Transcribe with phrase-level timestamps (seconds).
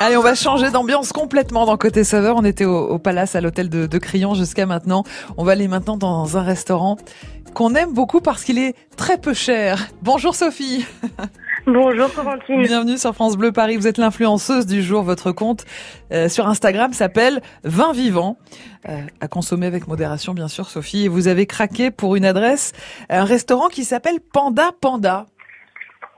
[0.00, 2.36] Allez, on va changer d'ambiance complètement dans Côté Saveur.
[2.36, 5.02] On était au, Palace, à l'hôtel de, de Crillon jusqu'à maintenant.
[5.36, 6.96] On va aller maintenant dans un restaurant
[7.52, 9.88] qu'on aime beaucoup parce qu'il est très peu cher.
[10.02, 10.86] Bonjour Sophie.
[11.66, 12.62] Bonjour Corentine.
[12.62, 13.76] Bienvenue sur France Bleu Paris.
[13.76, 15.02] Vous êtes l'influenceuse du jour.
[15.02, 15.64] Votre compte
[16.12, 18.36] euh, sur Instagram s'appelle Vin Vivant.
[18.88, 21.06] Euh, à consommer avec modération, bien sûr, Sophie.
[21.06, 22.72] Et vous avez craqué pour une adresse,
[23.10, 25.26] un restaurant qui s'appelle Panda Panda.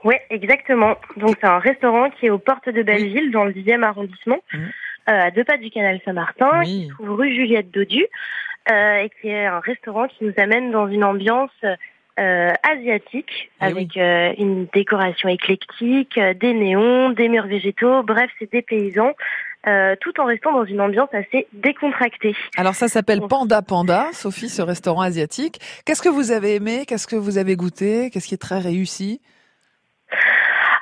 [0.03, 0.95] Oui, exactement.
[1.17, 4.57] Donc c'est un restaurant qui est aux portes de Belleville, dans le 10e arrondissement, mmh.
[4.57, 4.69] euh,
[5.05, 8.05] à deux pas du canal Saint-Martin, qui se trouve rue Juliette Dodu,
[8.71, 11.51] euh, et qui est un restaurant qui nous amène dans une ambiance
[12.19, 18.29] euh, asiatique, eh avec euh, une décoration éclectique, euh, des néons, des murs végétaux, bref,
[18.39, 19.13] c'est des paysans.
[19.67, 22.35] Euh, tout en restant dans une ambiance assez décontractée.
[22.57, 25.59] Alors ça s'appelle Panda Panda, Sophie, ce restaurant asiatique.
[25.85, 26.85] Qu'est-ce que vous avez aimé?
[26.87, 28.09] Qu'est-ce que vous avez goûté?
[28.09, 29.21] Qu'est-ce qui est très réussi?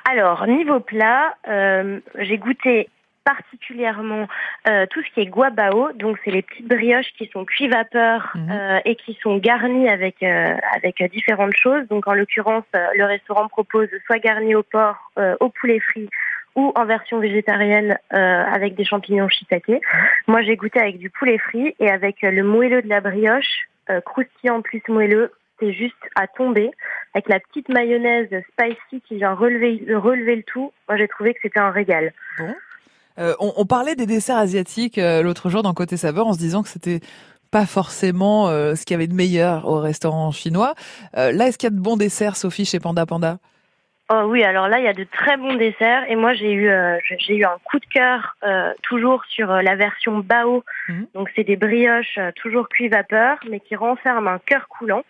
[0.09, 2.90] Alors, niveau plat, euh, j'ai goûté
[3.23, 4.27] particulièrement
[4.67, 8.31] euh, tout ce qui est guabao, donc c'est les petites brioches qui sont cuits vapeur
[8.33, 8.50] mhm.
[8.52, 11.88] euh, et qui sont garnies avec avec différentes choses.
[11.89, 16.09] Donc en l'occurrence, le restaurant propose soit garni au porc, au poulet frit
[16.55, 19.67] ou en version végétarienne avec des champignons shiitake.
[19.67, 19.80] Mhm.
[20.28, 23.67] Moi, j'ai goûté avec du poulet frit et avec le moelleux de la brioche,
[24.05, 26.72] croustillant plus moelleux, c'est juste à tomber
[27.13, 30.71] avec la petite mayonnaise spicy qui vient relever, relever le tout.
[30.88, 32.13] Moi, j'ai trouvé que c'était un régal.
[32.38, 32.53] Bon.
[33.19, 36.63] Euh, on, parlait des desserts asiatiques euh, l'autre jour dans Côté Saveur en se disant
[36.63, 37.02] que c'était
[37.52, 40.73] pas forcément euh, ce qu'il y avait de meilleur au restaurant chinois.
[41.13, 43.37] là, est-ce qu'il y a de bons desserts, Sophie, chez Panda Panda?
[44.11, 46.71] Oh oui, alors là, il y a de très bons desserts et moi j'ai eu
[47.19, 48.35] j'ai eu un coup de cœur
[48.81, 50.63] toujours sur la version bao.
[50.87, 51.07] Mhm.
[51.13, 55.03] Donc c'est des brioches toujours cuits vapeur mais qui renferment un cœur coulant.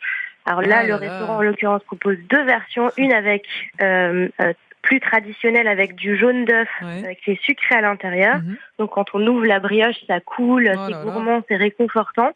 [0.46, 2.92] Alors là, ah le restaurant, en l'occurrence, propose deux versions.
[2.98, 3.46] Une avec
[3.82, 8.38] euh, euh, plus traditionnelle avec du jaune d'œuf euh, qui est sucré à l'intérieur.
[8.38, 8.58] Mhm.
[8.80, 12.32] Donc quand on ouvre la brioche, ça coule, oh c'est gourmand, c'est réconfortant.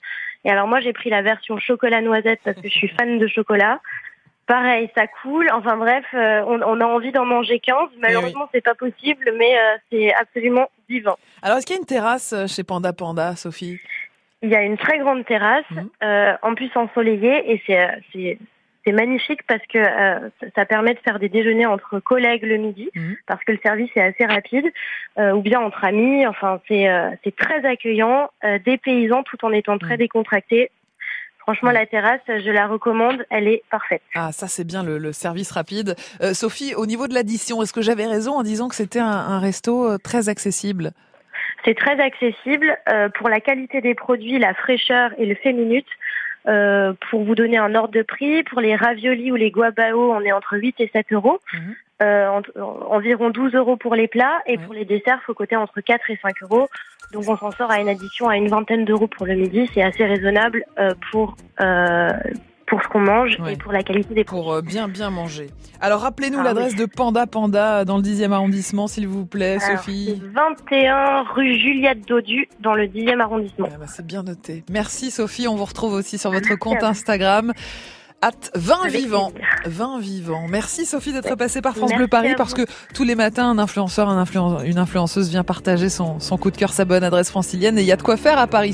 [0.45, 3.27] Et alors moi, j'ai pris la version chocolat noisette parce que je suis fan de
[3.27, 3.79] chocolat.
[4.45, 5.49] Pareil, ça coule.
[5.53, 7.77] Enfin bref, on, a envie d'en manger 15.
[7.95, 9.55] Eh Malheureusement, c'est pas possible, mais
[9.89, 11.17] c'est absolument vivant.
[11.41, 13.79] Alors, est-ce qu'il y a une terrasse chez Panda Panda, Sophie?
[14.43, 15.89] Il y a une très grande terrasse, mhm.
[16.03, 18.37] euh, en plus ensoleillée, et c'est c'est
[18.85, 22.89] c'est magnifique parce que euh, ça permet de faire des déjeuners entre collègues le midi,
[22.95, 23.15] mhm.
[23.27, 24.65] parce que le service est assez rapide,
[25.17, 26.25] euh, ou bien entre amis.
[26.27, 29.99] Enfin, c'est euh, c'est très accueillant, euh, des paysans tout en étant très mhm.
[29.99, 30.71] décontracté.
[31.39, 34.01] Franchement, la terrasse, je la recommande, elle est parfaite.
[34.15, 35.95] Ah, ça c'est bien le, le, service rapide.
[36.31, 39.39] Sophie, au niveau de l'addition, est-ce que j'avais raison en disant que c'était un, un
[39.39, 40.93] resto très accessible?
[41.65, 45.87] C'est très accessible euh, pour la qualité des produits, la fraîcheur et le fait minute.
[46.45, 50.19] Euh, pour vous donner un ordre de prix, pour les raviolis ou les guabao, on
[50.19, 51.39] est entre 8 et 7 euros.
[51.53, 51.75] Mhm.
[52.01, 56.09] Euh, environ 12 euros pour les plats et pour les desserts, faut coter entre 4
[56.09, 56.67] et 5 euros.
[57.13, 59.69] Donc on s'en sort à une addition à une vingtaine d'euros pour le midi.
[59.73, 62.09] C'est assez raisonnable euh, pour euh,
[62.67, 64.43] pour ce qu'on mange et pour la qualité des produits.
[64.43, 65.49] Pour euh, bien bien manger.
[65.81, 70.21] Alors rappelez-nous ah l'adresse de Panda Panda dans le 10e arrondissement s'il vous plaît Sophie.
[70.33, 73.67] 21 rue Juliette Dodu dans le 10e arrondissement.
[73.71, 74.63] Ah bah, c'est bien noté.
[74.69, 77.53] Merci Sophie, on vous retrouve aussi sur votre compte Instagram.
[78.23, 79.33] At 20 vivants.
[79.65, 80.45] 20 vivants.
[80.47, 82.61] Merci Sophie d'être passée par France Bleu Paris parce que
[82.93, 84.23] tous les matins un influenceur, un
[84.63, 87.85] une influenceuse vient partager son, son coup de cœur, sa bonne adresse francilienne et il
[87.85, 88.71] y a de quoi faire à Paris.